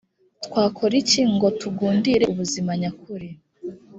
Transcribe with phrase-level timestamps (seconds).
[0.45, 3.29] twakora iki ngo tugundire ubuzima nyakuri